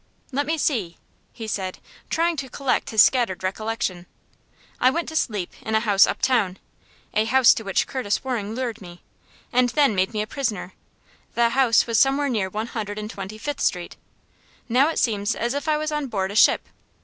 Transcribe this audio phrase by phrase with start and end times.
[0.31, 0.97] "Let me see,"
[1.31, 1.77] he said,
[2.09, 4.07] trying to collect his scattered recollection.
[4.79, 6.57] "I went to sleep in a house uptown
[7.13, 9.03] a house to which Curtis Waring lured me,
[9.53, 10.73] and then made me a prisoner.
[11.35, 13.95] The house was somewhere near One Hundred and Twenty fifth Street.
[14.67, 16.67] Now it seems as if I was on board a ship.